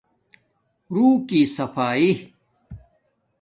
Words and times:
روح 0.95 1.11
کی 1.27 1.41
صفایݵ 1.55 2.11